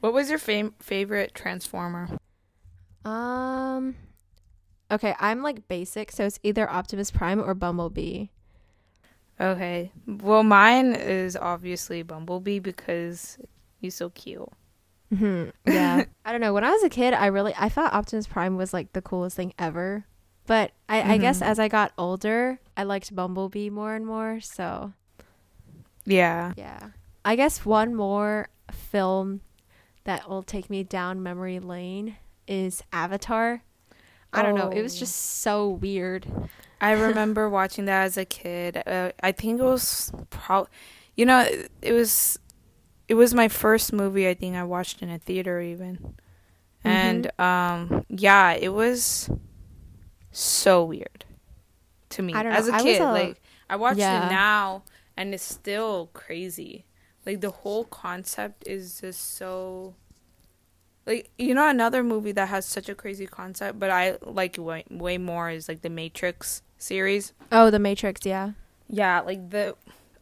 [0.00, 2.18] what was your fam- favorite Transformer?
[3.02, 3.94] Um
[4.90, 8.26] Okay, I'm like basic, so it's either Optimus Prime or Bumblebee.
[9.40, 13.38] Okay, well, mine is obviously Bumblebee because
[13.81, 14.46] he's so cute.
[15.14, 15.48] Mm-hmm.
[15.66, 16.04] Yeah.
[16.26, 16.52] I don't know.
[16.52, 19.37] When I was a kid, I really I thought Optimus Prime was like the coolest
[19.37, 20.04] thing ever.
[20.48, 21.46] But I, I guess Mhm.
[21.46, 24.40] as I got older, I liked Bumblebee more and more.
[24.40, 24.92] So
[26.04, 26.90] Yeah, yeah.
[27.24, 29.42] I guess one more film
[30.04, 33.62] that will take me down memory lane is Avatar.
[34.32, 34.70] I don't know.
[34.70, 35.00] It was Oh.
[35.00, 36.26] just so weird.
[36.80, 38.82] I remember watching that as a kid.
[38.87, 40.66] Uh, I think it was pro,
[41.16, 42.38] you know, it, it was,
[43.08, 44.26] it was my first movie.
[44.28, 46.14] I think I watched in a theater even,
[46.84, 49.28] and um, yeah, it was
[50.32, 51.24] so weird
[52.10, 52.58] to me I don't know.
[52.58, 53.00] as a kid.
[53.00, 54.26] a- like I watched Yeah.
[54.26, 54.82] it now,
[55.16, 56.84] and it's still crazy.
[57.26, 59.94] Like the whole concept is just so.
[61.06, 64.84] Like you know another movie that has such a crazy concept, but I like way
[64.90, 67.32] way more is like the Matrix series.
[67.50, 68.52] Oh, The Matrix, yeah.
[68.88, 69.74] Yeah, like the.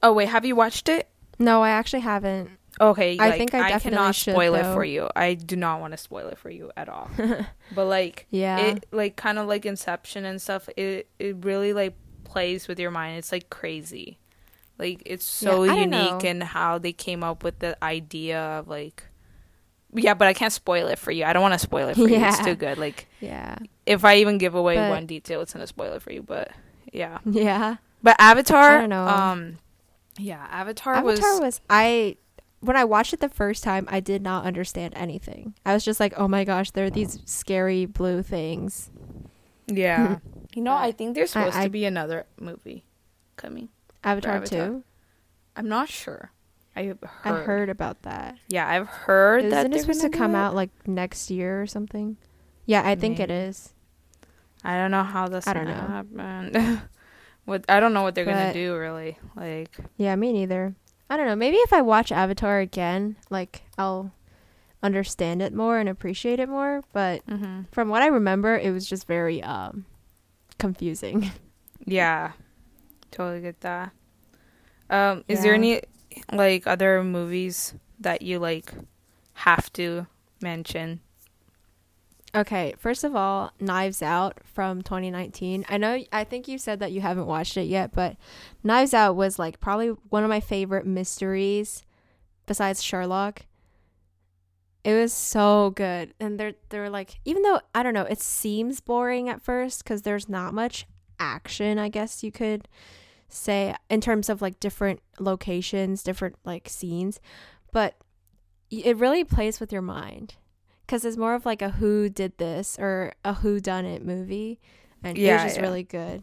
[0.02, 1.08] Oh wait, have you watched it?
[1.38, 2.50] No, I actually haven't.
[2.80, 5.08] Okay, I like, think I definitely cannot should, spoil it for you.
[5.16, 7.10] I do not want to spoil it for you at all.
[7.74, 8.58] but like, Yeah.
[8.58, 10.68] it like kind of like Inception and stuff.
[10.76, 13.18] It it really like plays with your mind.
[13.18, 14.18] It's like crazy.
[14.78, 19.04] Like it's so Yeah, unique in how they came up with the idea of like.
[19.94, 21.24] Yeah, but I can't spoil it for you.
[21.24, 22.16] I don't want to spoil it for you.
[22.22, 22.76] It's too good.
[22.76, 23.56] Like yeah.
[23.86, 26.22] if I even give away But- one detail, it's gonna spoil it for you.
[26.22, 26.50] But
[26.92, 27.18] yeah.
[27.24, 27.76] Yeah.
[28.02, 29.06] But Avatar, I don't know.
[29.08, 29.58] um,
[30.18, 32.16] yeah, Avatar, Avatar was, was I
[32.66, 35.54] when I watched it the first time, I did not understand anything.
[35.64, 38.90] I was just like, "Oh my gosh, there are these scary blue things."
[39.66, 40.18] yeah.
[40.54, 42.84] you know, I think there's supposed I- to be another movie
[43.36, 43.68] coming.
[44.04, 44.68] Avatar, Avatar.
[44.68, 44.84] 2.
[45.56, 46.30] I'm not sure.
[46.76, 46.98] I heard.
[47.24, 48.36] I heard about that.
[48.48, 50.38] Yeah, I've heard that Isn't it supposed to come it.
[50.38, 52.16] out like next year or something?
[52.66, 53.72] Yeah, I think it is.
[54.62, 55.46] I don't know how this.
[55.46, 55.72] I don't know.
[55.72, 56.82] happen.
[57.46, 59.18] what I don't know what they're gonna do really.
[59.34, 60.74] Like, Yeah, me neither.
[61.08, 61.36] I don't know.
[61.36, 64.12] Maybe if I watch Avatar again, like I'll
[64.82, 68.86] understand it more and appreciate it more, but hmm from what I remember, it was
[68.88, 69.84] just very um
[70.58, 71.30] confusing.
[71.84, 72.32] yeah,
[73.10, 73.92] totally get that.
[74.88, 75.82] Um, is there any
[76.32, 78.72] like other movies that you like
[79.34, 80.06] have to
[80.40, 81.00] mention?
[82.34, 85.64] Okay, first of all, Knives Out from 2019.
[85.68, 88.16] I know I think you said that you haven't watched it yet, but
[88.62, 91.84] Knives Out was like probably one of my favorite mysteries
[92.44, 93.46] besides Sherlock.
[94.84, 96.14] It was so good.
[96.20, 100.02] And they're they're like even though I don't know, it seems boring at first cuz
[100.02, 100.86] there's not much
[101.18, 102.68] action, I guess you could
[103.28, 107.18] say in terms of like different locations, different like scenes,
[107.72, 107.96] but
[108.70, 110.34] it really plays with your mind
[110.86, 114.60] because it's more of like a who did this or a who done it movie
[115.02, 115.62] and it Yeah, was just yeah.
[115.62, 116.22] really good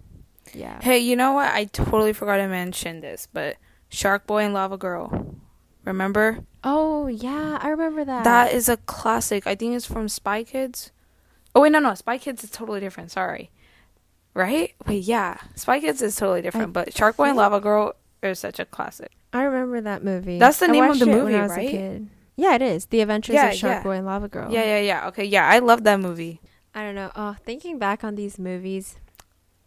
[0.54, 1.52] yeah Hey, you know what?
[1.54, 3.58] I totally forgot to mention this, but
[3.89, 5.36] Shark Boy and Lava Girl.
[5.86, 6.39] Remember?
[6.65, 9.45] oh yeah i remember that That is a classic.
[9.45, 10.91] I think it's from Spy Kids.
[11.56, 13.12] Oh wait, no, no, Spy Kids is totally different.
[13.12, 13.52] Sorry,
[14.34, 14.73] right?
[14.88, 16.73] Wait, yeah, Spy Kids is totally different.
[16.73, 19.12] but Shark Boy and Lava Girl is such a classic.
[19.34, 21.56] i remember that movie That's the I name of the it movie, I was a
[21.56, 22.02] right?
[22.36, 23.84] Yeah it is the adventures Yeah, of shark yeah.
[23.84, 25.08] boy and lava girl Yeah, yeah, yeah.
[25.10, 26.39] Okay, yeah, I love that movie.
[26.76, 28.98] i don't know oh thinking back on these movies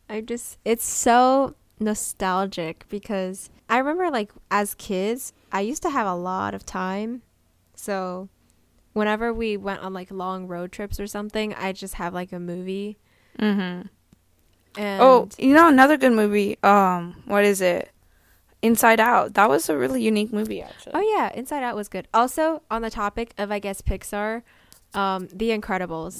[0.08, 6.06] i just it's so nostalgic because i remember like as kids i used to have
[6.06, 7.22] a lot of time
[7.74, 8.28] so
[8.94, 12.40] whenever we went on like long road trips or something i just have like a
[12.40, 12.96] movie
[13.38, 13.86] Mm-hmm.
[14.80, 16.56] and Oh, you know another good movie.
[16.62, 17.90] Um, what is it?
[18.66, 19.34] Inside Out.
[19.34, 20.92] That was a really unique movie, actually.
[20.94, 24.42] oh yeah inside out was good also on the topic of i guess pixar
[24.94, 26.14] um the incredibles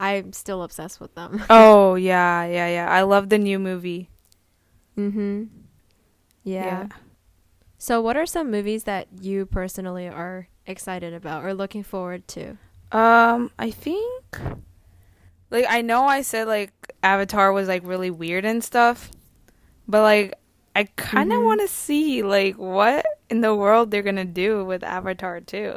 [0.00, 2.88] i'm still obsessed with them Oh yeah, yeah, yeah.
[2.90, 4.08] I love the new movie.
[4.96, 5.44] mm-hmm
[6.44, 6.86] yeah.
[7.76, 12.56] so what are some movies that you personally are excited about or looking forward to
[12.92, 14.24] Um, I think
[15.50, 16.72] like I know I said like
[17.02, 19.10] Avatar was like really weird and stuff,
[19.86, 20.34] but like
[20.78, 21.44] I kind of Mhm.
[21.44, 25.74] want to see like what in the world they're gonna do with Avatar too.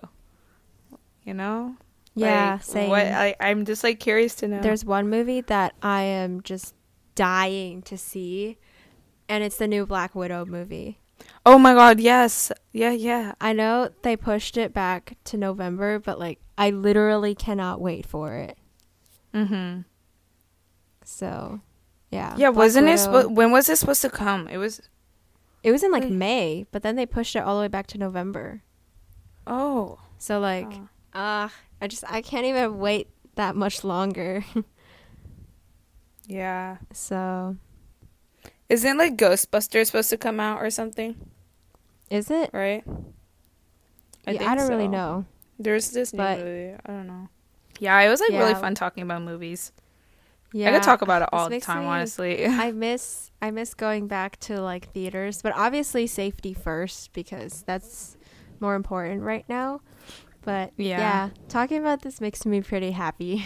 [1.23, 1.75] You know?
[2.13, 2.89] Yeah, Like, same.
[2.89, 4.61] What I I'm just like curious to know.
[4.61, 6.75] There's one movie that I am just
[7.15, 8.57] dying to see,
[9.29, 10.99] and it's the new Black Widow movie.
[11.45, 13.33] oh my god, yes, yeah, yeah.
[13.39, 18.33] I know they pushed it back to November, but like I literally cannot wait for
[18.35, 18.57] it.
[19.33, 19.81] Mm-hmm.
[21.03, 21.61] So,
[22.11, 22.35] yeah.
[22.37, 22.99] Yeah, Black wasn't it?
[22.99, 24.47] Spo- when was it supposed to come?
[24.47, 24.81] It was.
[25.63, 26.11] It was in like Wait.
[26.11, 28.63] May, but then they pushed it all the way back to November.
[29.47, 29.99] Oh.
[30.17, 30.87] So like, Oh.
[31.13, 34.43] ah, I just I can't even wait that much longer.
[36.27, 36.77] Yeah.
[36.93, 37.57] so,
[38.69, 41.15] Isn't like Ghostbusters supposed to come out or something?
[42.09, 42.49] is it?
[42.53, 42.83] Right.
[44.27, 45.25] I, yeah, I don't really know.
[45.59, 46.73] There's this new But- movie.
[46.85, 47.29] I don't know.
[47.79, 49.71] Yeah, it was like really fun talking about movies.
[50.53, 52.45] Yeah, I could talk about it all the time, me- honestly.
[52.45, 58.17] I miss I miss going back to like theaters, but obviously safety first because that's
[58.59, 59.81] more important right now.
[60.43, 60.97] But Yeah.
[60.99, 63.45] yeah, talking about this makes me pretty happy.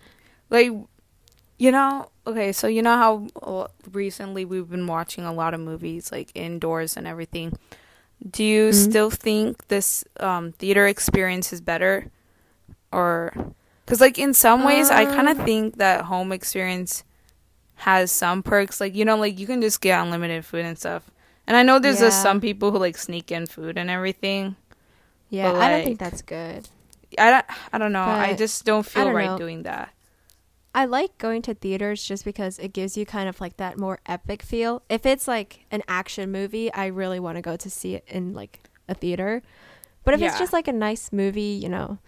[0.50, 0.70] like,
[1.58, 5.60] you know, okay, so you know how uh, recently we've been watching a lot of
[5.60, 7.56] movies, like indoors and everything.
[8.28, 8.74] Do you Mhm.
[8.74, 12.06] still think this um, theater experience is better,
[12.92, 13.32] or
[13.84, 17.04] because like in some ways, I kind of Um, think that home experience
[17.76, 18.80] has some perks.
[18.80, 21.10] Like you know, like you can just get unlimited food and stuff.
[21.46, 24.56] And I know there's just some people who like sneak in food and everything.
[25.28, 26.68] yeah, But, I don't think that's good.
[27.18, 28.02] I don't, I don't know.
[28.02, 29.36] I just don't feel don't right know.
[29.36, 29.92] doing that.
[30.74, 34.00] I like going to theaters just because it gives you kind of like that more
[34.06, 34.82] epic feel.
[34.88, 38.32] If it's like an action movie, I really want to go to see it in
[38.32, 39.42] like a theater.
[40.04, 41.98] But if it's just like a nice movie, you know,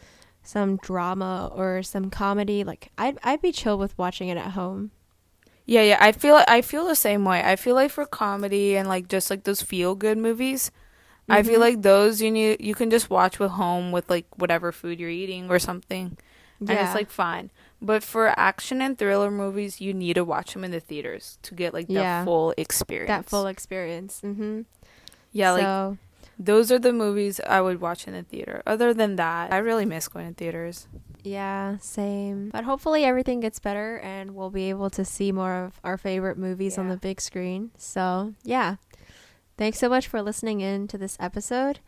[0.44, 4.90] some drama or some comedy, like I'd I'd be chill with watching it at home.
[5.66, 5.98] Yeah, yeah.
[6.00, 7.42] I feel I feel the same way.
[7.42, 10.70] I feel like for comedy and like just like those feel good movies,
[11.28, 11.60] I feel Mhm.
[11.66, 15.08] like those you need you can just watch with home with like whatever food you're
[15.08, 16.18] eating or something,
[16.60, 17.50] and it's like fine.
[17.80, 21.54] But for action and thriller movies, you need to watch them in the theaters to
[21.54, 22.24] get like the Yeah.
[22.24, 23.08] full experience.
[23.08, 24.20] that full experience.
[24.22, 24.62] Mm-hmm.
[25.32, 25.98] yeah, like so,
[26.38, 28.62] those are the movies I would watch in the theater.
[28.66, 30.88] Other than that, I really miss going to theaters.
[31.22, 32.50] yeah, same.
[32.50, 36.36] But hopefully everything gets better and we'll be able to see more of our favorite
[36.38, 37.70] movies on the big screen.
[37.78, 38.76] So, yeah.
[39.56, 41.78] Thanks so much for listening in to this episode.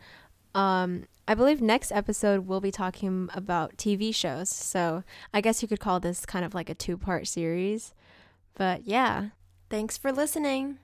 [0.55, 4.49] Um, I believe next episode we'll be talking about TV shows.
[4.49, 7.93] So, I guess you could call this kind of like a two-part series.
[8.55, 9.29] But yeah,
[9.69, 10.79] thanks for listening.